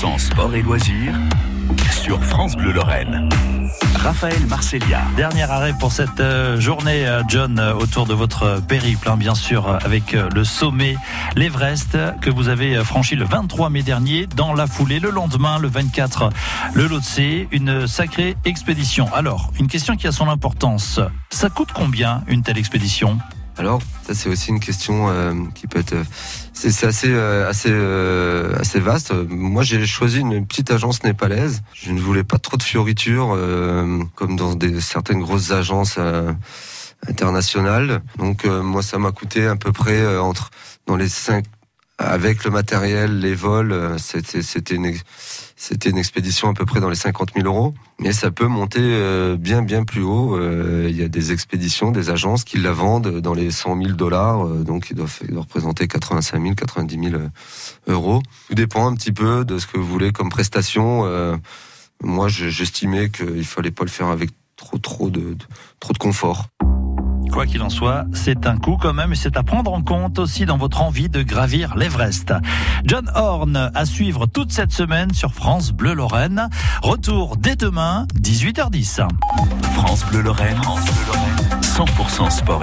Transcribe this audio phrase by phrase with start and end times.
[0.00, 1.12] 100% sport et loisirs
[1.92, 3.28] sur France Bleu Lorraine.
[3.96, 5.02] Raphaël Marcelia.
[5.14, 9.34] Dernier arrêt pour cette euh, journée, euh, John, euh, autour de votre périple, hein, bien
[9.34, 10.96] sûr, avec le sommet,
[11.36, 14.26] l'Everest, que vous avez franchi le 23 mai dernier.
[14.26, 16.30] Dans la foulée, le lendemain, le 24,
[16.72, 17.20] le Lhotse,
[17.50, 19.06] une sacrée expédition.
[19.12, 20.98] Alors, une question qui a son importance.
[21.28, 23.18] Ça coûte combien une telle expédition?
[23.56, 25.94] Alors, ça c'est aussi une question euh, qui peut être,
[26.52, 29.12] c'est assez euh, assez euh, assez vaste.
[29.28, 31.62] Moi, j'ai choisi une petite agence népalaise.
[31.74, 33.36] Je ne voulais pas trop de fioritures,
[34.14, 35.98] comme dans des certaines grosses agences
[37.06, 38.02] internationales.
[38.18, 40.50] Donc, moi, ça m'a coûté à peu près entre
[40.86, 41.44] dans les 5
[42.00, 44.94] avec le matériel, les vols, euh, c'était une,
[45.54, 47.74] c'était une expédition à peu près dans les 50 000 euros.
[47.98, 50.34] Mais ça peut monter euh, bien, bien plus haut.
[50.34, 53.92] Euh, il y a des expéditions, des agences qui la vendent dans les 100 000
[53.92, 54.46] dollars.
[54.46, 57.22] Donc, ils doivent, représenter 85 000, 90 000
[57.86, 58.22] euros.
[58.48, 61.04] Tout dépend un petit peu de ce que vous voulez comme prestation.
[62.02, 65.36] Moi, j'estimais qu'il fallait pas le faire avec trop, trop de,
[65.80, 66.46] trop de confort.
[67.30, 70.18] Quoi qu'il en soit, c'est un coup quand même et c'est à prendre en compte
[70.18, 72.34] aussi dans votre envie de gravir l'Everest.
[72.84, 76.48] John Horn à suivre toute cette semaine sur France Bleu Lorraine.
[76.82, 79.06] Retour dès demain, 18h10.
[79.74, 82.62] France Bleu Lorraine, France Bleu Lorraine, 100% sport